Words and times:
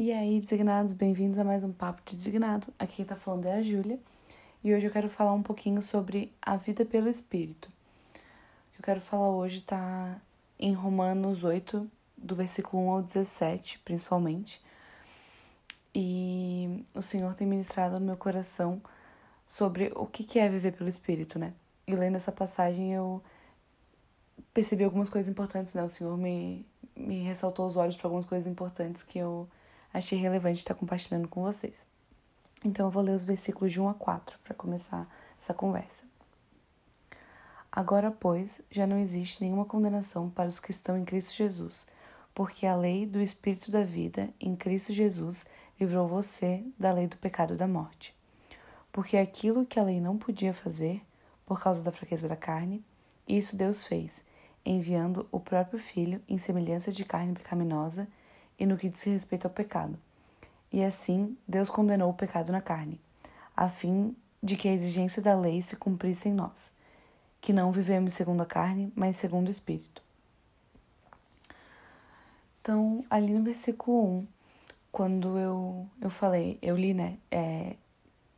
E 0.00 0.12
aí, 0.12 0.40
designados, 0.40 0.94
bem-vindos 0.94 1.40
a 1.40 1.44
mais 1.44 1.64
um 1.64 1.72
Papo 1.72 2.00
Designado. 2.06 2.68
Aqui 2.78 2.98
quem 2.98 3.04
tá 3.04 3.16
falando 3.16 3.46
é 3.46 3.54
a 3.54 3.62
Júlia. 3.64 3.98
E 4.62 4.72
hoje 4.72 4.86
eu 4.86 4.92
quero 4.92 5.10
falar 5.10 5.32
um 5.32 5.42
pouquinho 5.42 5.82
sobre 5.82 6.32
a 6.40 6.56
vida 6.56 6.84
pelo 6.84 7.08
Espírito. 7.08 7.68
Que 8.12 8.78
eu 8.78 8.84
quero 8.84 9.00
falar 9.00 9.28
hoje 9.30 9.60
tá 9.60 10.16
em 10.56 10.72
Romanos 10.72 11.42
8, 11.42 11.90
do 12.16 12.36
versículo 12.36 12.80
1 12.84 12.90
ao 12.90 13.02
17, 13.02 13.80
principalmente. 13.80 14.62
E 15.92 16.84
o 16.94 17.02
Senhor 17.02 17.34
tem 17.34 17.44
ministrado 17.44 17.98
no 17.98 18.06
meu 18.06 18.16
coração 18.16 18.80
sobre 19.48 19.90
o 19.96 20.06
que 20.06 20.38
é 20.38 20.48
viver 20.48 20.76
pelo 20.76 20.88
Espírito, 20.88 21.40
né? 21.40 21.52
E 21.88 21.96
lendo 21.96 22.14
essa 22.14 22.30
passagem 22.30 22.94
eu 22.94 23.20
percebi 24.54 24.84
algumas 24.84 25.10
coisas 25.10 25.28
importantes, 25.28 25.74
né? 25.74 25.82
O 25.82 25.88
Senhor 25.88 26.16
me, 26.16 26.64
me 26.94 27.24
ressaltou 27.24 27.66
os 27.66 27.76
olhos 27.76 27.96
para 27.96 28.06
algumas 28.06 28.26
coisas 28.26 28.46
importantes 28.46 29.02
que 29.02 29.18
eu 29.18 29.48
achei 29.98 30.18
relevante 30.18 30.60
estar 30.60 30.74
compartilhando 30.74 31.28
com 31.28 31.42
vocês. 31.42 31.86
Então 32.64 32.86
eu 32.86 32.90
vou 32.90 33.02
ler 33.02 33.14
os 33.14 33.24
versículos 33.24 33.72
de 33.72 33.80
1 33.80 33.88
a 33.88 33.94
4 33.94 34.38
para 34.42 34.54
começar 34.54 35.06
essa 35.38 35.54
conversa. 35.54 36.04
Agora, 37.70 38.10
pois, 38.10 38.62
já 38.70 38.86
não 38.86 38.98
existe 38.98 39.42
nenhuma 39.42 39.64
condenação 39.64 40.30
para 40.30 40.48
os 40.48 40.58
que 40.58 40.70
estão 40.70 40.96
em 40.96 41.04
Cristo 41.04 41.34
Jesus, 41.34 41.84
porque 42.34 42.66
a 42.66 42.74
lei 42.74 43.06
do 43.06 43.20
Espírito 43.20 43.70
da 43.70 43.84
vida 43.84 44.30
em 44.40 44.56
Cristo 44.56 44.92
Jesus 44.92 45.44
livrou 45.78 46.08
você 46.08 46.64
da 46.78 46.92
lei 46.92 47.06
do 47.06 47.16
pecado 47.16 47.54
e 47.54 47.56
da 47.56 47.68
morte. 47.68 48.14
Porque 48.90 49.16
aquilo 49.16 49.66
que 49.66 49.78
a 49.78 49.84
lei 49.84 50.00
não 50.00 50.16
podia 50.16 50.54
fazer, 50.54 51.02
por 51.46 51.60
causa 51.60 51.82
da 51.82 51.92
fraqueza 51.92 52.26
da 52.26 52.36
carne, 52.36 52.82
isso 53.28 53.56
Deus 53.56 53.84
fez, 53.84 54.24
enviando 54.64 55.28
o 55.30 55.38
próprio 55.38 55.78
Filho 55.78 56.20
em 56.28 56.38
semelhança 56.38 56.90
de 56.90 57.04
carne 57.04 57.34
pecaminosa 57.34 58.08
e 58.58 58.66
no 58.66 58.76
que 58.76 58.88
diz 58.88 59.02
respeito 59.04 59.46
ao 59.46 59.52
pecado. 59.52 59.98
E 60.72 60.82
assim 60.82 61.36
Deus 61.46 61.68
condenou 61.68 62.10
o 62.10 62.14
pecado 62.14 62.52
na 62.52 62.60
carne, 62.60 63.00
a 63.56 63.68
fim 63.68 64.14
de 64.42 64.56
que 64.56 64.68
a 64.68 64.72
exigência 64.72 65.22
da 65.22 65.38
lei 65.38 65.60
se 65.62 65.76
cumprisse 65.76 66.28
em 66.28 66.32
nós, 66.32 66.70
que 67.40 67.52
não 67.52 67.72
vivemos 67.72 68.14
segundo 68.14 68.42
a 68.42 68.46
carne, 68.46 68.92
mas 68.94 69.16
segundo 69.16 69.48
o 69.48 69.50
Espírito. 69.50 70.02
Então, 72.60 73.04
ali 73.08 73.32
no 73.32 73.42
versículo 73.42 74.18
1, 74.18 74.26
quando 74.92 75.38
eu, 75.38 75.86
eu 76.00 76.10
falei, 76.10 76.58
eu 76.60 76.76
li, 76.76 76.92
né? 76.92 77.16
É, 77.30 77.76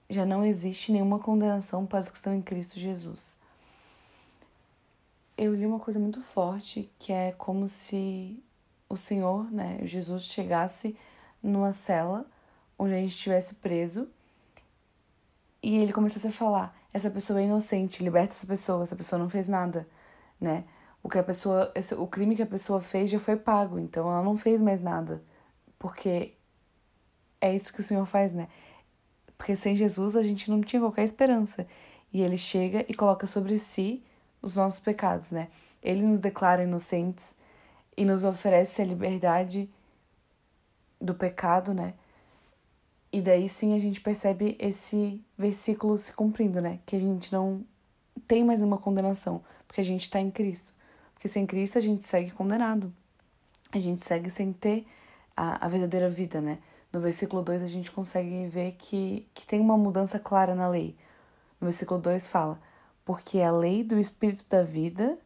já 0.08 0.26
não 0.26 0.44
existe 0.44 0.92
nenhuma 0.92 1.18
condenação 1.18 1.86
para 1.86 2.00
os 2.00 2.08
que 2.08 2.16
estão 2.16 2.34
em 2.34 2.42
Cristo 2.42 2.78
Jesus. 2.78 3.36
Eu 5.36 5.54
li 5.54 5.64
uma 5.64 5.80
coisa 5.80 5.98
muito 5.98 6.20
forte 6.20 6.91
que 6.98 7.12
é 7.12 7.32
como 7.32 7.68
se 7.68 8.38
o 8.91 8.96
Senhor, 8.96 9.50
né, 9.52 9.78
Jesus, 9.84 10.24
chegasse 10.24 10.96
numa 11.41 11.72
cela 11.72 12.27
onde 12.77 12.92
a 12.92 12.97
gente 12.97 13.10
estivesse 13.10 13.55
preso 13.55 14.08
e 15.62 15.78
ele 15.78 15.92
começasse 15.92 16.27
a 16.27 16.32
falar: 16.32 16.77
essa 16.92 17.08
pessoa 17.08 17.41
é 17.41 17.44
inocente, 17.44 18.02
liberta 18.02 18.34
essa 18.34 18.47
pessoa, 18.47 18.82
essa 18.82 18.97
pessoa 18.97 19.19
não 19.19 19.30
fez 19.30 19.47
nada, 19.47 19.88
né? 20.41 20.64
O 21.02 21.08
que 21.08 21.19
a 21.19 21.22
pessoa, 21.22 21.70
esse, 21.74 21.94
o 21.94 22.06
crime 22.06 22.34
que 22.36 22.42
a 22.42 22.47
pessoa 22.47 22.80
fez 22.80 23.08
já 23.08 23.19
foi 23.19 23.36
pago, 23.36 23.78
então 23.78 24.06
ela 24.10 24.22
não 24.22 24.36
fez 24.36 24.60
mais 24.60 24.82
nada, 24.82 25.22
porque 25.78 26.34
é 27.41 27.54
isso 27.54 27.72
que 27.72 27.80
o 27.80 27.84
Senhor 27.84 28.04
faz, 28.04 28.32
né? 28.32 28.48
Porque 29.38 29.56
sem 29.56 29.77
Jesus 29.77 30.16
a 30.16 30.22
gente 30.22 30.50
não 30.50 30.60
tinha 30.60 30.80
qualquer 30.80 31.04
esperança. 31.04 31.66
E 32.12 32.20
ele 32.20 32.36
chega 32.36 32.84
e 32.88 32.92
coloca 32.92 33.27
sobre 33.27 33.58
si 33.58 34.04
os 34.42 34.56
nossos 34.56 34.80
pecados, 34.80 35.30
né? 35.30 35.48
Ele 35.82 36.02
nos 36.02 36.19
declara 36.20 36.64
inocentes 36.64 37.34
e 37.96 38.05
nos 38.05 38.24
oferece 38.24 38.83
a 38.83 38.84
liberdade 38.84 39.69
do 41.00 41.14
pecado, 41.14 41.72
né? 41.74 41.94
E 43.12 43.20
daí 43.20 43.48
sim 43.48 43.74
a 43.74 43.78
gente 43.78 44.00
percebe 44.00 44.56
esse 44.58 45.24
versículo 45.36 45.98
se 45.98 46.12
cumprindo, 46.12 46.60
né? 46.60 46.78
Que 46.86 46.97
a 46.97 46.98
gente 46.98 47.32
não 47.32 47.64
tem 48.28 48.44
mais 48.44 48.60
nenhuma 48.60 48.78
condenação, 48.78 49.42
porque 49.66 49.81
a 49.81 49.84
gente 49.84 50.03
está 50.03 50.20
em 50.20 50.31
Cristo. 50.31 50.72
Porque 51.14 51.28
sem 51.28 51.47
Cristo 51.47 51.78
a 51.78 51.81
gente 51.81 52.06
segue 52.06 52.31
condenado. 52.31 52.92
A 53.72 53.78
gente 53.78 54.04
segue 54.04 54.31
sem 54.31 54.53
ter 54.53 54.87
a, 55.37 55.66
a 55.66 55.69
verdadeira 55.69 56.09
vida, 56.09 56.41
né? 56.41 56.59
No 56.93 57.00
versículo 57.00 57.43
2 57.43 57.62
a 57.62 57.66
gente 57.66 57.91
consegue 57.91 58.47
ver 58.48 58.72
que, 58.72 59.26
que 59.34 59.47
tem 59.47 59.60
uma 59.60 59.76
mudança 59.76 60.19
clara 60.19 60.54
na 60.54 60.69
lei. 60.69 60.97
No 61.60 61.66
versículo 61.66 62.00
2 62.00 62.26
fala: 62.26 62.60
Porque 63.04 63.41
a 63.41 63.53
lei 63.53 63.84
do 63.84 63.98
Espírito 63.98 64.44
da 64.48 64.62
vida 64.62 65.19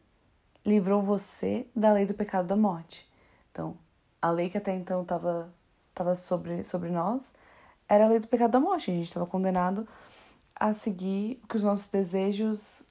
livrou 0.65 1.01
você 1.01 1.67
da 1.75 1.93
lei 1.93 2.05
do 2.05 2.13
pecado 2.13 2.47
da 2.47 2.55
morte. 2.55 3.09
Então, 3.51 3.77
a 4.21 4.31
lei 4.31 4.49
que 4.49 4.57
até 4.57 4.73
então 4.73 5.03
estava 5.03 5.53
tava 5.93 6.13
sobre, 6.13 6.63
sobre 6.65 6.89
nós 6.89 7.31
era 7.87 8.05
a 8.05 8.07
lei 8.07 8.19
do 8.19 8.27
pecado 8.27 8.51
da 8.51 8.59
morte. 8.59 8.91
A 8.91 8.93
gente 8.93 9.05
estava 9.05 9.25
condenado 9.25 9.87
a 10.55 10.73
seguir 10.73 11.39
o 11.43 11.47
que 11.47 11.55
os 11.55 11.63
nossos 11.63 11.87
desejos 11.87 12.83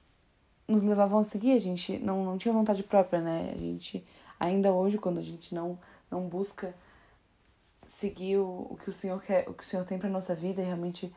nos 0.67 0.81
levavam 0.81 1.19
a 1.19 1.23
seguir. 1.23 1.51
A 1.53 1.59
gente 1.59 1.99
não, 1.99 2.25
não 2.25 2.37
tinha 2.37 2.53
vontade 2.53 2.81
própria, 2.81 3.21
né? 3.21 3.51
A 3.53 3.57
gente, 3.57 4.05
ainda 4.39 4.71
hoje, 4.71 4.97
quando 4.97 5.19
a 5.19 5.23
gente 5.23 5.53
não, 5.53 5.77
não 6.09 6.27
busca 6.27 6.73
seguir 7.87 8.37
o, 8.37 8.67
o 8.71 8.77
que 8.81 8.89
o 8.89 8.93
Senhor 8.93 9.21
quer, 9.21 9.47
o 9.47 9.53
que 9.53 9.63
o 9.63 9.65
Senhor 9.65 9.85
tem 9.85 9.99
para 9.99 10.09
nossa 10.09 10.33
vida 10.33 10.61
e 10.61 10.65
realmente 10.65 11.13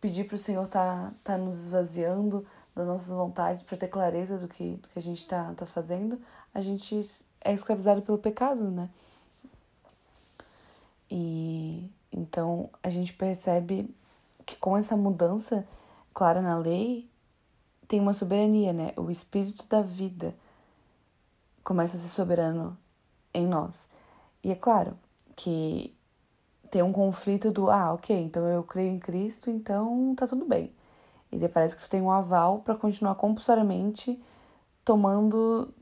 pedir 0.00 0.24
para 0.24 0.34
o 0.34 0.38
Senhor 0.38 0.66
tá, 0.66 1.12
tá 1.22 1.38
nos 1.38 1.56
esvaziando, 1.66 2.44
das 2.74 2.86
nossas 2.86 3.08
vontades, 3.08 3.62
para 3.64 3.76
ter 3.76 3.88
clareza 3.88 4.38
do 4.38 4.48
que, 4.48 4.76
do 4.76 4.88
que 4.88 4.98
a 4.98 5.02
gente 5.02 5.18
está 5.18 5.52
tá 5.54 5.66
fazendo, 5.66 6.20
a 6.54 6.60
gente 6.60 7.00
é 7.40 7.52
escravizado 7.52 8.02
pelo 8.02 8.18
pecado, 8.18 8.70
né? 8.70 8.88
E 11.10 11.90
então 12.10 12.70
a 12.82 12.88
gente 12.88 13.12
percebe 13.12 13.94
que 14.44 14.56
com 14.56 14.76
essa 14.76 14.96
mudança 14.96 15.66
clara 16.12 16.42
na 16.42 16.58
lei, 16.58 17.08
tem 17.88 18.00
uma 18.00 18.12
soberania, 18.12 18.72
né? 18.72 18.92
O 18.96 19.10
espírito 19.10 19.66
da 19.66 19.82
vida 19.82 20.34
começa 21.64 21.96
a 21.96 22.00
ser 22.00 22.08
soberano 22.08 22.76
em 23.34 23.46
nós. 23.46 23.88
E 24.42 24.50
é 24.50 24.54
claro 24.54 24.96
que 25.36 25.94
tem 26.70 26.82
um 26.82 26.92
conflito 26.92 27.50
do, 27.50 27.70
ah, 27.70 27.92
ok, 27.92 28.16
então 28.16 28.46
eu 28.46 28.62
creio 28.62 28.92
em 28.92 28.98
Cristo, 28.98 29.50
então 29.50 30.14
tá 30.16 30.26
tudo 30.26 30.46
bem. 30.46 30.72
E 31.32 31.38
daí 31.38 31.48
parece 31.48 31.74
que 31.74 31.82
tu 31.82 31.88
tem 31.88 32.02
um 32.02 32.10
aval 32.10 32.60
para 32.60 32.74
continuar 32.74 33.14
compulsoriamente 33.14 34.22
tomando 34.84 35.72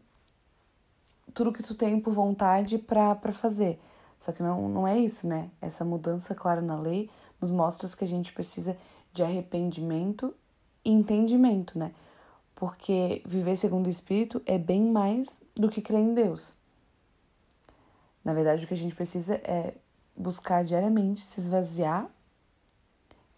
tudo 1.35 1.53
que 1.53 1.63
tu 1.63 1.75
tem 1.75 2.01
por 2.01 2.13
vontade 2.15 2.79
para 2.79 3.33
fazer. 3.33 3.81
Só 4.21 4.33
que 4.33 4.43
não, 4.43 4.69
não 4.69 4.87
é 4.87 4.99
isso, 4.99 5.27
né? 5.27 5.51
Essa 5.61 5.85
mudança 5.85 6.35
clara 6.35 6.61
na 6.61 6.79
lei 6.79 7.11
nos 7.41 7.51
mostra 7.51 7.89
que 7.97 8.05
a 8.05 8.07
gente 8.07 8.33
precisa 8.33 8.77
de 9.13 9.23
arrependimento 9.23 10.35
e 10.85 10.91
entendimento, 10.91 11.79
né? 11.79 11.93
Porque 12.55 13.23
viver 13.25 13.57
segundo 13.57 13.87
o 13.87 13.91
Espírito 13.91 14.43
é 14.45 14.59
bem 14.59 14.85
mais 14.85 15.43
do 15.55 15.69
que 15.69 15.81
crer 15.81 16.01
em 16.01 16.15
Deus. 16.15 16.55
Na 18.23 18.35
verdade, 18.35 18.65
o 18.65 18.69
que 18.69 18.75
a 18.75 18.77
gente 18.77 18.95
precisa 18.95 19.35
é 19.37 19.75
buscar 20.15 20.63
diariamente 20.63 21.23
se 21.23 21.41
esvaziar 21.41 22.07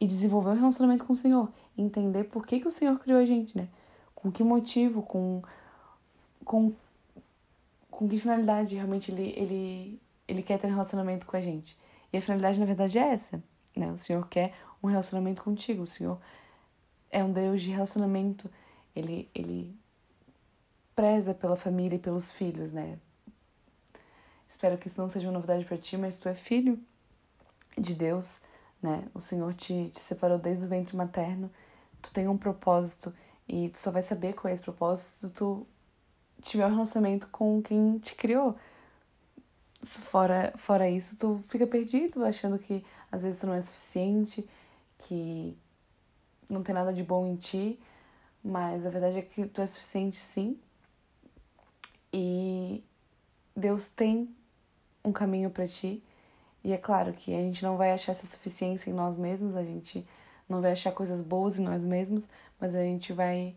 e 0.02 0.06
desenvolver 0.06 0.50
um 0.50 0.54
relacionamento 0.54 1.04
com 1.04 1.12
o 1.12 1.16
Senhor. 1.16 1.48
Entender 1.78 2.24
por 2.24 2.44
que, 2.44 2.58
que 2.58 2.66
o 2.66 2.72
Senhor 2.72 2.98
criou 2.98 3.20
a 3.20 3.24
gente, 3.24 3.56
né? 3.56 3.68
Com 4.12 4.32
que 4.32 4.42
motivo, 4.42 5.00
com, 5.00 5.40
com, 6.44 6.72
com 7.88 8.08
que 8.08 8.18
finalidade 8.18 8.74
realmente 8.74 9.12
ele, 9.12 9.32
ele, 9.36 10.02
ele 10.26 10.42
quer 10.42 10.58
ter 10.58 10.66
um 10.66 10.70
relacionamento 10.70 11.24
com 11.24 11.36
a 11.36 11.40
gente. 11.40 11.78
E 12.12 12.16
a 12.16 12.20
finalidade, 12.20 12.58
na 12.58 12.66
verdade, 12.66 12.98
é 12.98 13.12
essa. 13.12 13.40
Né? 13.76 13.92
O 13.92 13.96
Senhor 13.96 14.26
quer 14.26 14.52
um 14.82 14.88
relacionamento 14.88 15.40
contigo. 15.40 15.84
O 15.84 15.86
Senhor 15.86 16.18
é 17.08 17.22
um 17.22 17.32
Deus 17.32 17.62
de 17.62 17.70
relacionamento. 17.70 18.50
Ele, 18.96 19.30
ele 19.32 19.72
preza 20.96 21.32
pela 21.32 21.54
família 21.54 21.94
e 21.94 22.00
pelos 22.00 22.32
filhos, 22.32 22.72
né? 22.72 22.98
Espero 24.48 24.76
que 24.76 24.88
isso 24.88 25.00
não 25.00 25.08
seja 25.08 25.28
uma 25.28 25.34
novidade 25.34 25.64
para 25.64 25.78
ti, 25.78 25.96
mas 25.96 26.18
tu 26.18 26.28
é 26.28 26.34
filho 26.34 26.76
de 27.78 27.94
Deus 27.94 28.40
né? 28.82 29.04
O 29.14 29.20
Senhor 29.20 29.54
te, 29.54 29.90
te 29.90 30.00
separou 30.00 30.38
desde 30.38 30.64
o 30.64 30.68
ventre 30.68 30.96
materno, 30.96 31.50
tu 32.02 32.12
tem 32.12 32.26
um 32.28 32.36
propósito 32.36 33.14
e 33.48 33.68
tu 33.68 33.78
só 33.78 33.90
vai 33.90 34.02
saber 34.02 34.34
qual 34.34 34.50
é 34.50 34.54
esse 34.54 34.62
propósito 34.62 35.08
se 35.20 35.30
tu 35.30 35.66
tiver 36.42 36.66
um 36.66 36.70
relacionamento 36.70 37.28
com 37.28 37.62
quem 37.62 37.98
te 37.98 38.14
criou. 38.14 38.56
Fora, 39.84 40.52
fora 40.56 40.88
isso, 40.88 41.16
tu 41.16 41.42
fica 41.48 41.66
perdido, 41.66 42.24
achando 42.24 42.58
que 42.58 42.84
às 43.10 43.22
vezes 43.22 43.40
tu 43.40 43.46
não 43.46 43.54
é 43.54 43.62
suficiente, 43.62 44.48
que 44.98 45.56
não 46.48 46.62
tem 46.62 46.74
nada 46.74 46.92
de 46.92 47.02
bom 47.02 47.26
em 47.26 47.36
ti, 47.36 47.80
mas 48.44 48.86
a 48.86 48.90
verdade 48.90 49.18
é 49.18 49.22
que 49.22 49.46
tu 49.46 49.60
é 49.60 49.66
suficiente 49.66 50.16
sim. 50.16 50.58
E 52.12 52.84
Deus 53.56 53.88
tem 53.88 54.34
um 55.04 55.12
caminho 55.12 55.50
para 55.50 55.66
ti 55.66 56.02
e 56.64 56.72
é 56.72 56.78
claro 56.78 57.12
que 57.12 57.34
a 57.34 57.38
gente 57.38 57.62
não 57.62 57.76
vai 57.76 57.92
achar 57.92 58.12
essa 58.12 58.26
suficiência 58.26 58.90
em 58.90 58.92
nós 58.92 59.16
mesmos, 59.16 59.56
a 59.56 59.64
gente 59.64 60.06
não 60.48 60.60
vai 60.60 60.72
achar 60.72 60.92
coisas 60.92 61.22
boas 61.22 61.58
em 61.58 61.64
nós 61.64 61.82
mesmos, 61.84 62.24
mas 62.60 62.74
a 62.74 62.82
gente 62.82 63.12
vai 63.12 63.54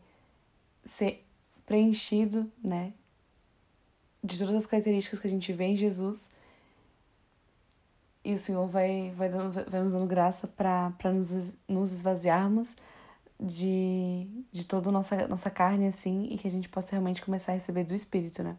ser 0.84 1.25
preenchido, 1.66 2.52
né, 2.63 2.94
de 4.24 4.38
todas 4.38 4.56
as 4.56 4.66
características 4.66 5.19
que 5.19 5.28
a 5.28 5.30
gente 5.30 5.54
vê 5.54 5.66
em 5.66 5.78
Jesus 5.78 6.30
e 8.25 8.34
o 8.34 8.40
Senhor 8.40 8.66
vai, 8.66 9.13
vai, 9.16 9.30
dando, 9.30 9.69
vai 9.69 9.81
nos 9.81 9.92
dando 9.92 10.07
graça 10.07 10.48
para 10.48 10.92
nos, 11.13 11.56
nos 11.68 11.92
esvaziarmos 11.92 12.75
de, 13.40 14.28
de 14.52 14.63
toda 14.63 14.90
a 14.90 14.92
nossa, 14.92 15.28
nossa 15.28 15.52
carne, 15.52 15.88
assim, 15.88 16.28
e 16.31 16.38
que 16.40 16.48
a 16.48 16.52
gente 16.52 16.68
possa 16.68 16.92
realmente 16.92 17.22
começar 17.22 17.52
a 17.52 17.56
receber 17.56 17.84
do 17.84 17.94
Espírito, 17.94 18.42
né? 18.42 18.57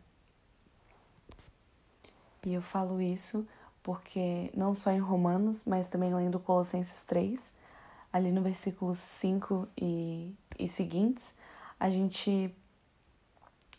E 2.44 2.54
eu 2.54 2.62
falo 2.62 3.02
isso 3.02 3.44
porque 3.86 4.50
não 4.52 4.74
só 4.74 4.90
em 4.90 4.98
Romanos, 4.98 5.62
mas 5.64 5.86
também 5.86 6.12
lendo 6.12 6.40
Colossenses 6.40 7.02
3, 7.02 7.54
ali 8.12 8.32
no 8.32 8.42
versículo 8.42 8.96
5 8.96 9.68
e, 9.80 10.34
e 10.58 10.66
seguintes, 10.66 11.36
a 11.78 11.88
gente 11.88 12.52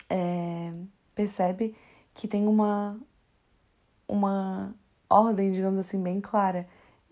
é, 0.09 0.71
percebe 1.13 1.75
que 2.13 2.25
tem 2.25 2.48
uma, 2.48 2.98
uma 4.07 4.74
ordem, 5.09 5.51
digamos 5.51 5.77
assim, 5.77 6.01
bem 6.01 6.21
clara 6.21 6.65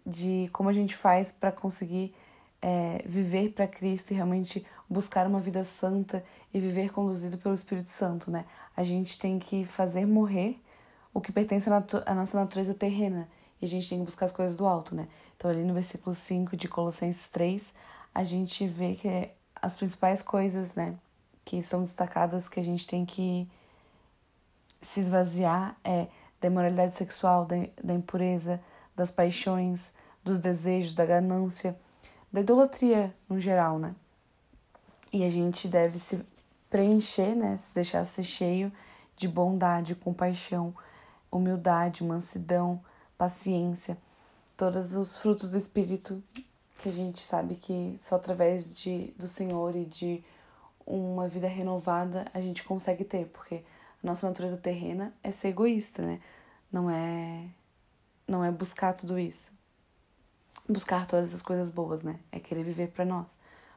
de 0.06 0.50
como 0.54 0.70
a 0.70 0.74
gente 0.74 0.96
faz 0.96 1.34
para 1.34 1.52
conseguir 1.52 2.16
é, 2.62 3.04
viver 3.06 3.52
para 3.52 3.68
Cristo 3.68 4.12
e 4.12 4.14
realmente 4.14 4.66
buscar 4.90 5.28
uma 5.28 5.42
vida 5.42 5.66
santa 5.66 6.24
e 6.54 6.62
viver 6.62 6.94
conduzido 6.94 7.38
pelo 7.38 7.56
Espírito 7.56 7.90
Santo, 7.90 8.32
né? 8.32 8.46
A 8.74 8.86
gente 8.86 9.20
tem 9.20 9.38
que 9.38 9.66
fazer 9.66 10.06
morrer 10.06 10.58
o 11.16 11.22
que 11.22 11.32
pertence 11.32 11.70
à 12.06 12.14
nossa 12.14 12.38
natureza 12.38 12.74
terrena 12.74 13.30
e 13.62 13.66
a 13.66 13.68
gente 13.70 13.88
tem 13.88 14.00
que 14.00 14.04
buscar 14.04 14.26
as 14.26 14.34
coisas 14.34 14.58
do 14.58 14.68
alto, 14.68 14.94
né? 14.94 15.08
Então, 15.38 15.50
ali 15.50 15.64
no 15.64 15.74
versículo 15.74 16.14
5 16.14 16.58
de 16.58 16.68
Colossenses 16.68 17.30
3, 17.30 17.66
a 18.14 18.26
gente 18.26 18.68
vê 18.68 18.96
que 18.96 19.30
as 19.62 19.78
principais 19.78 20.22
coisas, 20.22 20.76
né, 20.76 20.94
que 21.46 21.64
são 21.64 21.82
destacadas 21.82 22.50
que 22.50 22.60
a 22.60 22.64
gente 22.64 22.86
tem 22.86 23.06
que 23.06 23.48
se 24.82 25.00
esvaziar 25.00 25.78
é 25.86 26.08
da 26.42 26.48
imoralidade 26.48 26.98
sexual, 26.98 27.46
da, 27.46 27.56
da 27.82 27.94
impureza, 27.94 28.62
das 28.94 29.10
paixões, 29.10 29.94
dos 30.22 30.42
desejos, 30.42 30.94
da 30.94 31.06
ganância, 31.06 31.80
da 32.30 32.42
idolatria 32.42 33.16
no 33.30 33.40
geral, 33.40 33.80
né? 33.80 33.96
E 35.14 35.24
a 35.24 35.30
gente 35.30 35.70
deve 35.70 35.98
se 35.98 36.26
preencher, 36.70 37.34
né? 37.36 37.58
Se 37.58 37.74
deixar 37.74 38.04
ser 38.04 38.26
cheio 38.26 38.70
de 39.16 39.30
bondade, 39.30 39.96
compaixão, 39.96 40.76
humildade, 41.36 42.04
mansidão, 42.04 42.82
paciência, 43.18 43.98
todos 44.56 44.96
os 44.96 45.18
frutos 45.18 45.50
do 45.50 45.58
Espírito 45.58 46.24
que 46.78 46.90
a 46.90 46.92
gente 46.92 47.22
sabe 47.22 47.56
que 47.56 47.98
só 48.02 48.16
através 48.16 48.74
de, 48.74 49.14
do 49.18 49.28
Senhor 49.28 49.76
e 49.76 49.86
de 49.86 50.24
uma 50.86 51.28
vida 51.28 51.48
renovada 51.48 52.28
a 52.34 52.40
gente 52.40 52.64
consegue 52.64 53.04
ter, 53.04 53.28
porque 53.28 53.64
a 54.04 54.08
nossa 54.08 54.28
natureza 54.28 54.58
terrena 54.58 55.14
é 55.24 55.32
ser 55.32 55.50
egoísta, 55.50 56.02
né? 56.02 56.22
Não 56.72 56.90
é 56.90 57.48
não 58.28 58.44
é 58.44 58.52
buscar 58.52 58.94
tudo 58.94 59.20
isso. 59.20 59.52
Buscar 60.68 61.06
todas 61.06 61.28
essas 61.28 61.42
coisas 61.42 61.70
boas, 61.70 62.02
né? 62.02 62.20
É 62.32 62.40
querer 62.40 62.64
viver 62.64 62.90
para 62.90 63.06
nós. 63.06 63.28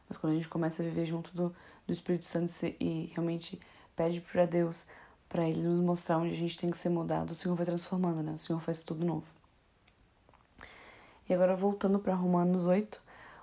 Mas 0.09 0.17
quando 0.17 0.33
a 0.33 0.37
gente 0.37 0.49
começa 0.49 0.83
a 0.83 0.85
viver 0.85 1.05
junto 1.05 1.35
do, 1.35 1.55
do 1.87 1.93
Espírito 1.93 2.27
Santo 2.27 2.53
e 2.81 3.11
realmente 3.15 3.61
pede 3.95 4.21
para 4.21 4.47
Deus 4.47 4.87
para 5.29 5.49
ele 5.49 5.63
nos 5.63 5.81
mostrar 5.81 6.19
onde 6.19 6.33
a 6.33 6.37
gente 6.37 6.59
tem 6.59 6.71
que 6.71 6.79
ser 6.79 6.89
mudado, 6.89 7.33
o 7.33 7.35
Senhor 7.35 7.55
vai 7.55 7.67
transformando, 7.67 8.23
né? 8.23 8.33
O 8.33 8.39
Senhor 8.39 8.61
faz 8.61 8.81
tudo 8.81 9.05
novo. 9.05 9.27
E 11.29 11.35
agora 11.35 11.55
voltando 11.55 11.99
para 11.99 12.15
Romanos 12.15 12.65
8, 12.65 13.01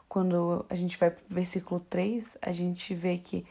quando 0.10 0.66
a 0.70 0.76
gente 0.76 0.98
vai 0.98 1.12
para 1.12 1.24
o 1.30 1.34
versículo 1.34 1.80
3, 1.90 2.38
a 2.42 2.52
gente 2.52 2.96
vê 2.96 3.18
que 3.18 3.46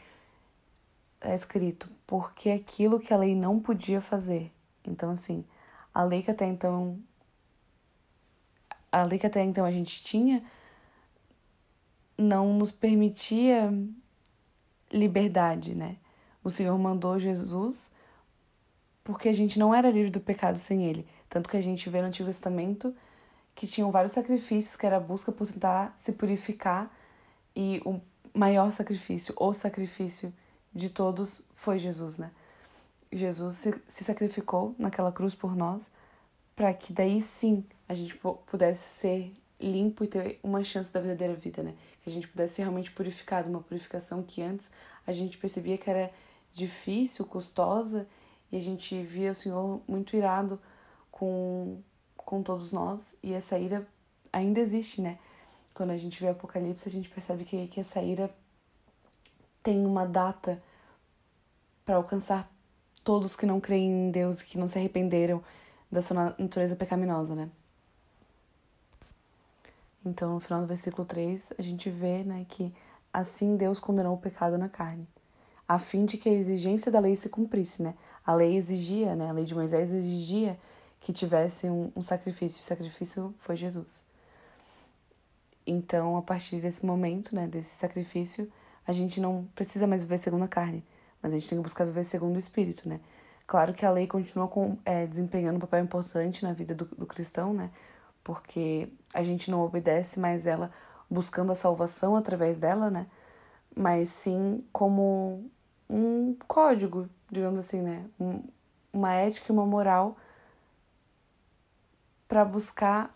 é 1.21 1.33
escrito: 1.33 1.89
porque 2.05 2.49
aquilo 2.49 2.99
que 2.99 3.13
a 3.13 3.17
lei 3.17 3.35
não 3.35 3.59
podia 3.59 4.01
fazer. 4.01 4.51
Então, 4.85 5.09
assim, 5.09 5.45
a 5.93 6.03
lei 6.03 6.21
que 6.21 6.31
até 6.31 6.45
então. 6.45 6.99
A 8.91 9.03
lei 9.03 9.19
que 9.19 9.27
até 9.27 9.43
então 9.43 9.65
a 9.65 9.71
gente 9.71 10.03
tinha 10.03 10.43
não 12.17 12.53
nos 12.53 12.71
permitia 12.71 13.73
liberdade, 14.91 15.75
né? 15.75 15.97
O 16.43 16.49
Senhor 16.49 16.77
mandou 16.77 17.19
Jesus 17.19 17.91
porque 19.05 19.29
a 19.29 19.33
gente 19.33 19.57
não 19.59 19.73
era 19.73 19.89
livre 19.89 20.09
do 20.09 20.19
pecado 20.19 20.57
sem 20.57 20.83
ele. 20.83 21.07
Tanto 21.29 21.47
que 21.47 21.55
a 21.55 21.61
gente 21.61 21.89
vê 21.89 22.01
no 22.01 22.07
Antigo 22.07 22.27
Testamento 22.27 22.93
que 23.53 23.67
tinham 23.67 23.89
vários 23.91 24.11
sacrifícios, 24.11 24.75
que 24.75 24.85
era 24.85 24.97
a 24.97 24.99
busca 24.99 25.31
por 25.31 25.47
tentar 25.47 25.95
se 25.97 26.11
purificar, 26.13 26.91
e 27.55 27.81
o 27.85 28.01
maior 28.33 28.69
sacrifício, 28.71 29.33
o 29.37 29.53
sacrifício 29.53 30.33
de 30.73 30.89
todos, 30.89 31.41
foi 31.53 31.79
Jesus, 31.79 32.17
né? 32.17 32.31
Jesus 33.13 33.55
se, 33.55 33.81
se 33.87 34.03
sacrificou 34.03 34.75
naquela 34.77 35.11
cruz 35.11 35.33
por 35.33 35.55
nós, 35.55 35.87
para 36.53 36.73
que 36.73 36.91
daí 36.91 37.21
sim 37.21 37.63
a 37.87 37.93
gente 37.93 38.19
pudesse 38.47 38.99
ser 38.99 39.33
limpo 39.57 40.03
e 40.03 40.07
ter 40.07 40.39
uma 40.43 40.63
chance 40.63 40.91
da 40.91 40.99
verdadeira 40.99 41.35
vida, 41.35 41.63
né? 41.63 41.75
Que 42.03 42.09
a 42.09 42.13
gente 42.13 42.27
pudesse 42.27 42.55
ser 42.55 42.63
realmente 42.63 42.91
purificado, 42.91 43.49
uma 43.49 43.61
purificação 43.61 44.21
que 44.21 44.41
antes 44.41 44.69
a 45.07 45.13
gente 45.13 45.37
percebia 45.37 45.77
que 45.77 45.89
era 45.89 46.11
difícil, 46.53 47.25
custosa, 47.25 48.05
e 48.51 48.57
a 48.57 48.61
gente 48.61 49.01
via 49.01 49.31
o 49.31 49.35
Senhor 49.35 49.81
muito 49.87 50.15
irado 50.15 50.59
com 51.11 51.81
com 52.17 52.41
todos 52.41 52.71
nós 52.71 53.15
e 53.21 53.33
essa 53.33 53.57
ira 53.57 53.87
ainda 54.33 54.59
existe, 54.59 54.99
né? 54.99 55.19
Quando 55.73 55.91
a 55.91 55.97
gente 55.97 56.19
vê 56.19 56.29
Apocalipse, 56.29 56.87
a 56.87 56.91
gente 56.91 57.07
percebe 57.07 57.45
que, 57.45 57.67
que 57.67 57.79
essa 57.79 58.01
ira 58.01 58.33
tem 59.61 59.85
uma 59.85 60.05
data 60.05 60.61
para 61.85 61.95
alcançar 61.95 62.49
todos 63.03 63.35
que 63.35 63.45
não 63.45 63.59
creem 63.61 64.07
em 64.07 64.11
Deus 64.11 64.41
e 64.41 64.45
que 64.45 64.57
não 64.57 64.67
se 64.67 64.79
arrependeram 64.79 65.43
da 65.91 66.01
sua 66.01 66.33
natureza 66.37 66.75
pecaminosa, 66.75 67.35
né? 67.35 67.49
Então, 70.03 70.33
no 70.33 70.39
final 70.39 70.61
do 70.61 70.67
versículo 70.67 71.05
3, 71.05 71.53
a 71.57 71.61
gente 71.61 71.89
vê 71.89 72.23
né, 72.23 72.45
que 72.49 72.73
assim 73.11 73.55
Deus 73.55 73.79
condenou 73.79 74.13
o 74.15 74.19
pecado 74.19 74.57
na 74.57 74.69
carne, 74.69 75.07
a 75.67 75.79
fim 75.79 76.05
de 76.05 76.17
que 76.17 76.29
a 76.29 76.33
exigência 76.33 76.91
da 76.91 76.99
lei 76.99 77.15
se 77.15 77.29
cumprisse, 77.29 77.81
né? 77.81 77.95
A 78.25 78.33
lei 78.33 78.57
exigia, 78.57 79.15
né? 79.15 79.29
A 79.29 79.31
lei 79.31 79.45
de 79.45 79.53
Moisés 79.53 79.91
exigia 79.93 80.57
que 80.99 81.13
tivesse 81.13 81.69
um, 81.69 81.91
um 81.95 82.01
sacrifício. 82.01 82.59
O 82.59 82.63
sacrifício 82.63 83.35
foi 83.39 83.55
Jesus. 83.55 84.03
Então, 85.67 86.17
a 86.17 86.21
partir 86.21 86.57
desse 86.57 86.85
momento, 86.85 87.35
né, 87.35 87.47
desse 87.47 87.75
sacrifício, 87.75 88.51
a 88.87 88.91
gente 88.91 89.19
não 89.19 89.47
precisa 89.55 89.87
mais 89.87 90.03
viver 90.03 90.19
segundo 90.19 90.43
a 90.43 90.47
carne, 90.47 90.83
mas 91.21 91.33
a 91.33 91.35
gente 91.37 91.49
tem 91.49 91.57
que 91.57 91.63
buscar 91.63 91.85
viver 91.85 92.03
segundo 92.03 92.35
o 92.35 92.39
Espírito, 92.39 92.87
né? 92.87 92.99
Claro 93.47 93.73
que 93.73 93.85
a 93.85 93.91
lei 93.91 94.07
continua 94.07 94.47
com, 94.47 94.77
é, 94.85 95.05
desempenhando 95.05 95.57
um 95.57 95.59
papel 95.59 95.83
importante 95.83 96.43
na 96.43 96.53
vida 96.53 96.73
do, 96.73 96.85
do 96.85 97.05
cristão, 97.05 97.53
né? 97.53 97.71
Porque 98.23 98.89
a 99.13 99.21
gente 99.23 99.51
não 99.51 99.61
obedece 99.61 100.19
mais 100.19 100.45
ela 100.47 100.71
buscando 101.09 101.51
a 101.51 101.55
salvação 101.55 102.15
através 102.15 102.57
dela, 102.57 102.89
né? 102.89 103.07
Mas 103.75 104.09
sim 104.09 104.63
como 104.71 105.49
um 105.89 106.35
código, 106.47 107.07
digamos 107.35 107.59
assim, 107.59 107.81
né? 107.81 108.05
Um, 108.19 108.41
uma 108.93 109.13
ética 109.13 109.51
e 109.51 109.53
uma 109.53 109.65
moral 109.65 110.15
para 112.27 112.45
buscar 112.45 113.13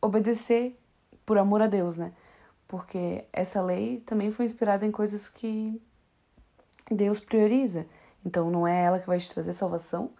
obedecer 0.00 0.78
por 1.24 1.38
amor 1.38 1.62
a 1.62 1.66
Deus, 1.66 1.96
né? 1.96 2.12
Porque 2.68 3.24
essa 3.32 3.62
lei 3.62 4.00
também 4.00 4.30
foi 4.30 4.44
inspirada 4.44 4.84
em 4.84 4.92
coisas 4.92 5.28
que 5.28 5.80
Deus 6.90 7.18
prioriza. 7.18 7.86
Então 8.24 8.50
não 8.50 8.68
é 8.68 8.82
ela 8.82 9.00
que 9.00 9.06
vai 9.06 9.18
te 9.18 9.30
trazer 9.32 9.54
salvação, 9.54 10.10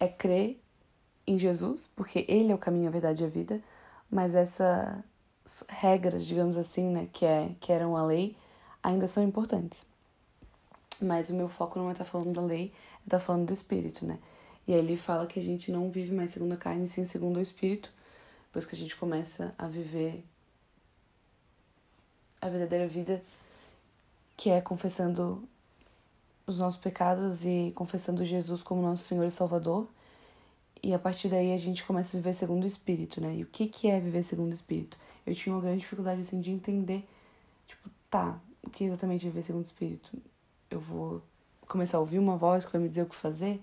é 0.00 0.08
crer 0.08 0.60
em 1.24 1.38
Jesus, 1.38 1.88
porque 1.94 2.24
ele 2.28 2.50
é 2.50 2.54
o 2.54 2.58
caminho, 2.58 2.88
a 2.88 2.90
verdade 2.90 3.22
e 3.22 3.26
a 3.26 3.28
vida, 3.28 3.62
mas 4.10 4.34
essas 4.34 5.04
regras, 5.68 6.26
digamos 6.26 6.56
assim, 6.56 6.90
né, 6.90 7.08
que 7.12 7.24
é 7.24 7.54
que 7.60 7.72
eram 7.72 7.96
a 7.96 8.04
lei, 8.04 8.36
ainda 8.82 9.06
são 9.06 9.22
importantes. 9.22 9.91
Mas 11.02 11.30
o 11.30 11.34
meu 11.34 11.48
foco 11.48 11.78
não 11.78 11.88
é 11.88 11.92
estar 11.92 12.04
tá 12.04 12.10
falando 12.10 12.32
da 12.32 12.40
lei, 12.40 12.72
é 13.00 13.04
estar 13.04 13.18
tá 13.18 13.24
falando 13.24 13.46
do 13.46 13.52
espírito, 13.52 14.06
né? 14.06 14.18
E 14.66 14.72
aí 14.72 14.78
ele 14.78 14.96
fala 14.96 15.26
que 15.26 15.40
a 15.40 15.42
gente 15.42 15.72
não 15.72 15.90
vive 15.90 16.14
mais 16.14 16.30
segundo 16.30 16.52
a 16.52 16.56
carne, 16.56 16.86
sim 16.86 17.04
segundo 17.04 17.38
o 17.38 17.42
espírito, 17.42 17.90
depois 18.46 18.64
que 18.64 18.74
a 18.74 18.78
gente 18.78 18.94
começa 18.94 19.54
a 19.58 19.66
viver 19.66 20.24
a 22.40 22.48
verdadeira 22.48 22.86
vida, 22.86 23.22
que 24.36 24.50
é 24.50 24.60
confessando 24.60 25.42
os 26.46 26.58
nossos 26.58 26.80
pecados 26.80 27.44
e 27.44 27.72
confessando 27.74 28.24
Jesus 28.24 28.62
como 28.62 28.82
nosso 28.82 29.04
Senhor 29.04 29.24
e 29.24 29.30
Salvador. 29.30 29.88
E 30.82 30.92
a 30.92 30.98
partir 30.98 31.28
daí 31.28 31.52
a 31.52 31.58
gente 31.58 31.84
começa 31.84 32.16
a 32.16 32.20
viver 32.20 32.32
segundo 32.32 32.64
o 32.64 32.66
Espírito, 32.66 33.20
né? 33.20 33.36
E 33.36 33.42
o 33.42 33.46
que, 33.46 33.66
que 33.68 33.88
é 33.88 34.00
viver 34.00 34.22
segundo 34.22 34.50
o 34.50 34.54
Espírito? 34.54 34.98
Eu 35.24 35.34
tinha 35.34 35.54
uma 35.54 35.62
grande 35.62 35.80
dificuldade, 35.80 36.20
assim, 36.20 36.40
de 36.40 36.50
entender, 36.50 37.08
tipo, 37.68 37.88
tá, 38.10 38.38
o 38.62 38.70
que 38.70 38.84
é 38.84 38.86
exatamente 38.88 39.24
viver 39.24 39.42
segundo 39.42 39.62
o 39.62 39.66
Espírito? 39.66 40.16
Eu 40.72 40.80
vou 40.80 41.22
começar 41.68 41.98
a 41.98 42.00
ouvir 42.00 42.18
uma 42.18 42.36
voz 42.36 42.64
que 42.64 42.72
vai 42.72 42.80
me 42.80 42.88
dizer 42.88 43.02
o 43.02 43.06
que 43.06 43.14
fazer? 43.14 43.62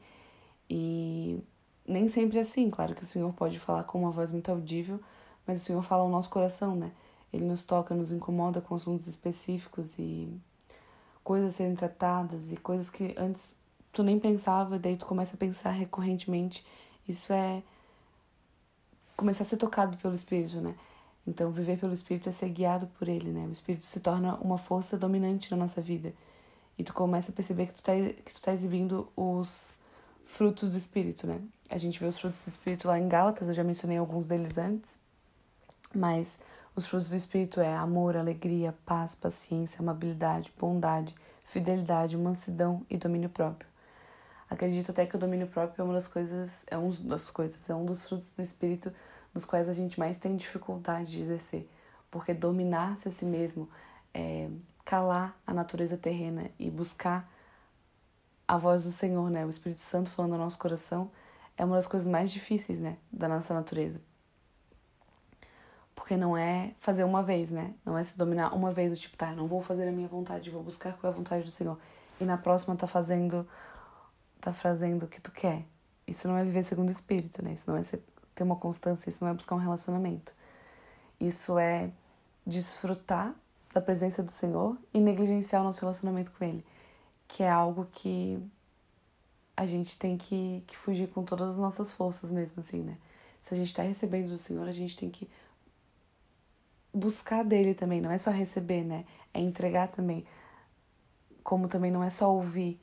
E 0.69 1.39
nem 1.87 2.07
sempre 2.07 2.37
é 2.37 2.41
assim, 2.41 2.69
claro 2.69 2.93
que 2.93 3.01
o 3.01 3.05
Senhor 3.05 3.33
pode 3.33 3.57
falar 3.57 3.83
com 3.83 3.99
uma 3.99 4.11
voz 4.11 4.31
muito 4.31 4.49
audível, 4.51 4.99
mas 5.45 5.61
o 5.61 5.65
Senhor 5.65 5.81
fala 5.81 6.03
ao 6.03 6.09
nosso 6.09 6.29
coração, 6.29 6.75
né? 6.75 6.91
Ele 7.33 7.45
nos 7.45 7.63
toca, 7.63 7.95
nos 7.95 8.11
incomoda 8.11 8.61
com 8.61 8.75
assuntos 8.75 9.07
específicos 9.07 9.97
e 9.97 10.31
coisas 11.23 11.55
serem 11.55 11.75
tratadas 11.75 12.51
e 12.51 12.57
coisas 12.57 12.89
que 12.89 13.15
antes 13.17 13.55
tu 13.91 14.03
nem 14.03 14.19
pensava, 14.19 14.77
daí 14.77 14.95
tu 14.95 15.05
começa 15.05 15.35
a 15.35 15.39
pensar 15.39 15.71
recorrentemente. 15.71 16.65
Isso 17.07 17.33
é 17.33 17.63
começar 19.17 19.43
a 19.43 19.45
ser 19.45 19.57
tocado 19.57 19.97
pelo 19.97 20.13
Espírito, 20.13 20.61
né? 20.61 20.75
Então, 21.27 21.51
viver 21.51 21.77
pelo 21.79 21.93
Espírito 21.93 22.29
é 22.29 22.31
ser 22.31 22.49
guiado 22.49 22.87
por 22.97 23.07
ele, 23.07 23.31
né? 23.31 23.45
O 23.47 23.51
Espírito 23.51 23.83
se 23.83 23.99
torna 23.99 24.35
uma 24.35 24.57
força 24.57 24.97
dominante 24.97 25.51
na 25.51 25.57
nossa 25.57 25.81
vida. 25.81 26.13
E 26.79 26.83
tu 26.83 26.93
começa 26.93 27.29
a 27.29 27.35
perceber 27.35 27.67
que 27.67 27.73
tu 27.73 27.83
tá, 27.83 27.91
que 27.91 28.33
tu 28.33 28.41
tá 28.41 28.53
exibindo 28.53 29.11
os 29.13 29.75
frutos 30.25 30.69
do 30.69 30.77
Espírito, 30.77 31.27
né? 31.27 31.41
A 31.69 31.77
gente 31.77 31.99
vê 31.99 32.05
os 32.05 32.17
frutos 32.17 32.39
do 32.45 32.47
Espírito 32.47 32.87
lá 32.87 32.97
em 32.97 33.09
Gálatas, 33.09 33.49
eu 33.49 33.53
já 33.53 33.65
mencionei 33.65 33.97
alguns 33.97 34.25
deles 34.25 34.57
antes. 34.57 34.97
Mas 35.93 36.39
os 36.73 36.85
frutos 36.85 37.09
do 37.09 37.17
Espírito 37.17 37.59
é 37.59 37.75
amor, 37.75 38.15
alegria, 38.15 38.73
paz, 38.85 39.13
paciência, 39.13 39.81
amabilidade, 39.81 40.53
bondade, 40.57 41.13
fidelidade, 41.43 42.17
mansidão 42.17 42.85
e 42.89 42.95
domínio 42.95 43.29
próprio. 43.29 43.67
Acredito 44.49 44.91
até 44.91 45.05
que 45.05 45.17
o 45.17 45.19
domínio 45.19 45.47
próprio 45.47 45.81
é 45.81 45.83
uma 45.83 45.93
das 45.93 46.07
coisas, 46.07 46.63
é 46.67 46.77
um 46.77 46.91
das 46.91 47.29
coisas, 47.29 47.69
é 47.69 47.75
um 47.75 47.83
dos 47.83 48.07
frutos 48.07 48.29
do 48.29 48.41
Espírito 48.41 48.89
dos 49.33 49.43
quais 49.43 49.67
a 49.67 49.73
gente 49.73 49.99
mais 49.99 50.15
tem 50.15 50.37
dificuldade 50.37 51.11
de 51.11 51.19
exercer. 51.19 51.69
Porque 52.09 52.33
dominar-se 52.33 53.09
a 53.09 53.11
si 53.11 53.25
mesmo, 53.25 53.69
é, 54.13 54.49
calar 54.85 55.37
a 55.45 55.53
natureza 55.53 55.97
terrena 55.97 56.49
e 56.57 56.69
buscar 56.69 57.29
a 58.47 58.57
voz 58.57 58.83
do 58.83 58.91
Senhor, 58.91 59.29
né? 59.29 59.45
O 59.45 59.49
Espírito 59.49 59.81
Santo 59.81 60.09
falando 60.09 60.31
no 60.31 60.37
nosso 60.39 60.57
coração 60.57 61.11
é 61.57 61.63
uma 61.63 61.75
das 61.75 61.87
coisas 61.87 62.07
mais 62.07 62.31
difíceis, 62.31 62.79
né? 62.79 62.97
Da 63.11 63.27
nossa 63.27 63.53
natureza. 63.53 64.01
Porque 65.93 66.17
não 66.17 66.35
é 66.35 66.73
fazer 66.79 67.03
uma 67.03 67.21
vez, 67.21 67.51
né? 67.51 67.73
Não 67.85 67.97
é 67.97 68.03
se 68.03 68.17
dominar 68.17 68.55
uma 68.55 68.71
vez, 68.71 68.93
o 68.93 68.95
tipo, 68.95 69.15
tá, 69.15 69.31
não 69.33 69.47
vou 69.47 69.61
fazer 69.61 69.87
a 69.87 69.91
minha 69.91 70.07
vontade, 70.07 70.49
vou 70.49 70.63
buscar 70.63 70.97
é 71.03 71.07
a 71.07 71.11
vontade 71.11 71.43
do 71.43 71.51
Senhor. 71.51 71.77
E 72.19 72.25
na 72.25 72.37
próxima 72.37 72.75
tá 72.75 72.87
fazendo 72.87 73.47
tá 74.41 74.53
fazendo 74.53 75.03
o 75.03 75.07
que 75.07 75.19
tu 75.21 75.31
quer. 75.31 75.65
Isso 76.07 76.27
não 76.27 76.37
é 76.37 76.43
viver 76.43 76.63
segundo 76.63 76.87
o 76.87 76.91
Espírito, 76.91 77.43
né? 77.43 77.53
Isso 77.53 77.69
não 77.69 77.77
é 77.77 77.83
ser 77.83 78.01
ter 78.33 78.43
uma 78.43 78.55
constância, 78.55 79.09
isso 79.09 79.23
não 79.23 79.29
é 79.29 79.33
buscar 79.33 79.55
um 79.55 79.59
relacionamento. 79.59 80.33
Isso 81.19 81.59
é 81.59 81.91
desfrutar 82.47 83.35
da 83.73 83.81
presença 83.81 84.23
do 84.23 84.31
Senhor 84.31 84.77
e 84.93 84.99
negligenciar 84.99 85.61
o 85.61 85.65
nosso 85.65 85.81
relacionamento 85.81 86.31
com 86.31 86.43
Ele, 86.43 86.65
que 87.27 87.43
é 87.43 87.49
algo 87.49 87.87
que 87.93 88.41
a 89.55 89.65
gente 89.65 89.97
tem 89.99 90.17
que, 90.17 90.63
que 90.65 90.75
fugir 90.77 91.09
com 91.09 91.23
todas 91.23 91.51
as 91.51 91.57
nossas 91.57 91.91
forças 91.93 92.31
mesmo, 92.31 92.61
assim, 92.61 92.81
né? 92.81 92.97
Se 93.43 93.53
a 93.53 93.57
gente 93.57 93.69
está 93.69 93.83
recebendo 93.83 94.29
do 94.29 94.37
Senhor, 94.37 94.67
a 94.67 94.71
gente 94.71 94.97
tem 94.97 95.09
que 95.09 95.29
buscar 96.93 97.43
dele 97.43 97.73
também, 97.73 98.01
não 98.01 98.11
é 98.11 98.17
só 98.17 98.31
receber, 98.31 98.83
né? 98.83 99.05
É 99.33 99.39
entregar 99.39 99.89
também. 99.89 100.25
Como 101.43 101.67
também 101.67 101.91
não 101.91 102.03
é 102.03 102.09
só 102.09 102.33
ouvir, 102.33 102.79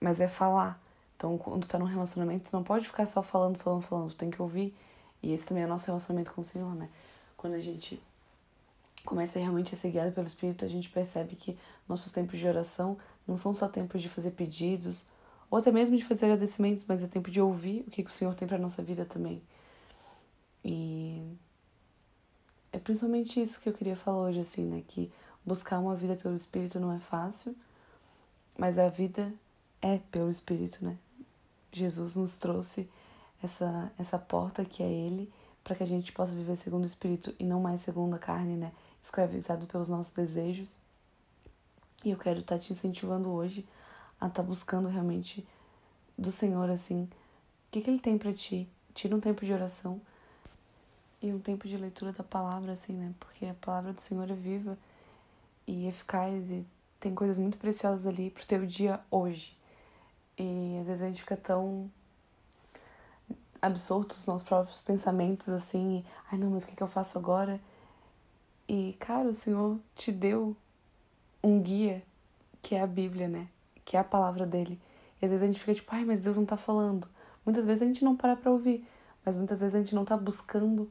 mas 0.00 0.20
é 0.20 0.28
falar. 0.28 0.82
Então, 1.16 1.36
quando 1.36 1.66
tá 1.66 1.78
num 1.78 1.84
relacionamento, 1.84 2.50
tu 2.50 2.56
não 2.56 2.62
pode 2.62 2.86
ficar 2.86 3.06
só 3.06 3.22
falando, 3.22 3.58
falando, 3.58 3.82
falando. 3.82 4.10
Tu 4.10 4.16
tem 4.16 4.30
que 4.30 4.40
ouvir. 4.40 4.76
E 5.22 5.32
esse 5.32 5.44
também 5.44 5.64
é 5.64 5.66
o 5.66 5.68
nosso 5.68 5.86
relacionamento 5.86 6.32
com 6.32 6.42
o 6.42 6.44
Senhor, 6.44 6.74
né? 6.74 6.88
Quando 7.36 7.54
a 7.54 7.60
gente 7.60 8.00
começa 9.04 9.38
realmente 9.38 9.74
a 9.74 9.76
ser 9.76 9.90
guiado 9.90 10.12
pelo 10.12 10.26
Espírito, 10.26 10.64
a 10.64 10.68
gente 10.68 10.88
percebe 10.90 11.36
que 11.36 11.56
nossos 11.88 12.12
tempos 12.12 12.38
de 12.38 12.46
oração 12.46 12.98
não 13.26 13.36
são 13.36 13.54
só 13.54 13.68
tempos 13.68 14.02
de 14.02 14.08
fazer 14.08 14.30
pedidos, 14.32 15.02
ou 15.50 15.58
até 15.58 15.72
mesmo 15.72 15.96
de 15.96 16.04
fazer 16.04 16.26
agradecimentos, 16.26 16.84
mas 16.86 17.02
é 17.02 17.06
tempo 17.06 17.30
de 17.30 17.40
ouvir 17.40 17.84
o 17.86 17.90
que, 17.90 18.02
que 18.02 18.10
o 18.10 18.12
Senhor 18.12 18.34
tem 18.34 18.46
para 18.46 18.58
nossa 18.58 18.82
vida 18.82 19.04
também. 19.04 19.42
E 20.64 21.22
é 22.72 22.78
principalmente 22.78 23.40
isso 23.40 23.60
que 23.60 23.68
eu 23.68 23.72
queria 23.72 23.96
falar 23.96 24.28
hoje, 24.28 24.40
assim, 24.40 24.64
né? 24.64 24.82
Que 24.86 25.10
buscar 25.44 25.78
uma 25.78 25.94
vida 25.94 26.16
pelo 26.16 26.36
Espírito 26.36 26.78
não 26.78 26.92
é 26.92 26.98
fácil, 26.98 27.56
mas 28.58 28.78
a 28.78 28.88
vida 28.88 29.32
é 29.80 29.98
pelo 30.10 30.30
Espírito, 30.30 30.84
né? 30.84 30.98
Jesus 31.72 32.14
nos 32.14 32.34
trouxe 32.34 32.88
essa, 33.42 33.90
essa 33.98 34.18
porta 34.18 34.64
que 34.64 34.82
é 34.82 34.90
Ele, 34.90 35.32
para 35.64 35.74
que 35.76 35.82
a 35.82 35.86
gente 35.86 36.12
possa 36.12 36.32
viver 36.32 36.56
segundo 36.56 36.82
o 36.82 36.86
Espírito 36.86 37.34
e 37.38 37.44
não 37.44 37.60
mais 37.60 37.80
segundo 37.80 38.14
a 38.14 38.18
carne, 38.18 38.56
né? 38.56 38.72
Escravizado 39.02 39.66
pelos 39.66 39.88
nossos 39.88 40.12
desejos. 40.12 40.74
E 42.04 42.10
eu 42.10 42.18
quero 42.18 42.40
estar 42.40 42.56
tá 42.56 42.60
te 42.60 42.72
incentivando 42.72 43.28
hoje 43.30 43.66
a 44.20 44.26
estar 44.26 44.42
tá 44.42 44.48
buscando 44.48 44.88
realmente 44.88 45.46
do 46.16 46.32
Senhor, 46.32 46.68
assim, 46.68 47.04
o 47.04 47.10
que, 47.70 47.80
que 47.80 47.90
Ele 47.90 48.00
tem 48.00 48.18
para 48.18 48.32
ti. 48.32 48.68
Tira 48.94 49.14
um 49.14 49.20
tempo 49.20 49.44
de 49.44 49.52
oração 49.52 50.00
e 51.22 51.32
um 51.32 51.38
tempo 51.38 51.68
de 51.68 51.76
leitura 51.76 52.12
da 52.12 52.24
palavra, 52.24 52.72
assim, 52.72 52.92
né? 52.92 53.12
Porque 53.18 53.46
a 53.46 53.54
palavra 53.54 53.92
do 53.92 54.00
Senhor 54.00 54.28
é 54.30 54.34
viva 54.34 54.76
e 55.66 55.86
eficaz 55.86 56.50
e 56.50 56.66
tem 56.98 57.14
coisas 57.14 57.38
muito 57.38 57.58
preciosas 57.58 58.06
ali 58.06 58.30
pro 58.30 58.46
teu 58.46 58.66
dia 58.66 59.00
hoje. 59.10 59.56
E 60.36 60.78
às 60.80 60.86
vezes 60.86 61.02
a 61.02 61.06
gente 61.06 61.20
fica 61.20 61.36
tão 61.36 61.90
absorto 63.60 64.14
nos 64.14 64.26
nossos 64.26 64.46
próprios 64.46 64.80
pensamentos, 64.80 65.48
assim, 65.48 66.04
ai 66.30 66.38
não, 66.38 66.50
mas 66.50 66.64
o 66.64 66.66
que, 66.66 66.76
que 66.76 66.82
eu 66.82 66.88
faço 66.88 67.18
agora? 67.18 67.60
E, 68.68 68.94
cara, 68.98 69.28
o 69.28 69.34
Senhor 69.34 69.78
te 69.94 70.12
deu 70.12 70.54
um 71.42 71.60
guia, 71.60 72.02
que 72.60 72.74
é 72.74 72.82
a 72.82 72.86
Bíblia, 72.86 73.26
né? 73.26 73.48
Que 73.84 73.96
é 73.96 74.00
a 74.00 74.04
palavra 74.04 74.46
dele. 74.46 74.78
E 75.20 75.24
às 75.24 75.30
vezes 75.30 75.42
a 75.42 75.46
gente 75.46 75.58
fica 75.58 75.74
tipo, 75.74 75.88
ai, 75.94 76.04
mas 76.04 76.20
Deus 76.20 76.36
não 76.36 76.44
tá 76.44 76.56
falando. 76.56 77.08
Muitas 77.46 77.64
vezes 77.64 77.82
a 77.82 77.86
gente 77.86 78.04
não 78.04 78.14
para 78.14 78.36
pra 78.36 78.50
ouvir, 78.50 78.86
mas 79.24 79.36
muitas 79.36 79.60
vezes 79.60 79.74
a 79.74 79.78
gente 79.78 79.94
não 79.94 80.04
tá 80.04 80.16
buscando 80.16 80.90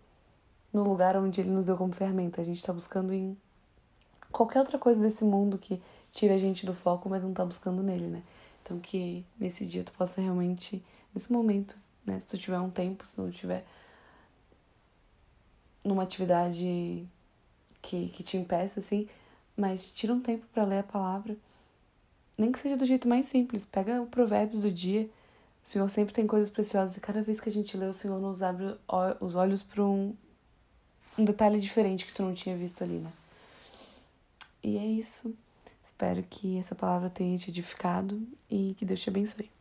no 0.73 0.83
lugar 0.83 1.15
onde 1.17 1.39
ele 1.39 1.51
nos 1.51 1.67
deu 1.67 1.77
como 1.77 1.93
ferramenta. 1.93 2.41
A 2.41 2.43
gente 2.43 2.63
tá 2.63 2.73
buscando 2.73 3.13
em 3.13 3.37
qualquer 4.31 4.59
outra 4.59 4.79
coisa 4.79 4.99
desse 4.99 5.23
mundo 5.23 5.57
que 5.57 5.81
tira 6.11 6.33
a 6.33 6.37
gente 6.37 6.65
do 6.65 6.73
foco, 6.73 7.07
mas 7.07 7.23
não 7.23 7.33
tá 7.33 7.45
buscando 7.45 7.83
nele, 7.83 8.07
né? 8.07 8.23
Então 8.63 8.79
que 8.79 9.23
nesse 9.39 9.65
dia 9.65 9.83
tu 9.83 9.91
possa 9.93 10.19
realmente, 10.19 10.83
nesse 11.13 11.31
momento, 11.31 11.77
né? 12.05 12.19
Se 12.19 12.27
tu 12.27 12.37
tiver 12.37 12.59
um 12.59 12.71
tempo, 12.71 13.05
se 13.05 13.13
não 13.17 13.29
tiver 13.29 13.65
numa 15.85 16.03
atividade 16.03 17.07
que, 17.81 18.09
que 18.09 18.23
te 18.23 18.37
impeça, 18.37 18.79
assim, 18.79 19.07
mas 19.55 19.91
tira 19.91 20.13
um 20.13 20.19
tempo 20.19 20.45
para 20.53 20.63
ler 20.63 20.79
a 20.79 20.83
palavra. 20.83 21.35
Nem 22.37 22.51
que 22.51 22.59
seja 22.59 22.77
do 22.77 22.85
jeito 22.85 23.07
mais 23.07 23.25
simples. 23.25 23.65
Pega 23.65 24.01
o 24.01 24.05
provérbios 24.05 24.61
do 24.61 24.71
dia. 24.71 25.09
O 25.63 25.67
Senhor 25.67 25.89
sempre 25.89 26.13
tem 26.13 26.27
coisas 26.27 26.49
preciosas 26.49 26.95
e 26.97 27.01
cada 27.01 27.21
vez 27.21 27.41
que 27.41 27.49
a 27.49 27.51
gente 27.51 27.75
lê, 27.75 27.87
o 27.87 27.93
Senhor 27.93 28.19
nos 28.19 28.43
abre 28.43 28.75
os 29.19 29.35
olhos 29.35 29.63
para 29.63 29.83
um, 29.83 30.15
um 31.17 31.25
detalhe 31.25 31.59
diferente 31.59 32.05
que 32.05 32.13
tu 32.13 32.23
não 32.23 32.33
tinha 32.33 32.55
visto 32.55 32.83
ali, 32.83 32.99
né? 32.99 33.11
E 34.63 34.77
é 34.77 34.85
isso. 34.85 35.33
Espero 35.81 36.23
que 36.29 36.57
essa 36.57 36.75
palavra 36.75 37.09
tenha 37.09 37.37
te 37.37 37.49
edificado 37.49 38.21
e 38.49 38.75
que 38.77 38.85
Deus 38.85 38.99
te 38.99 39.09
abençoe. 39.09 39.56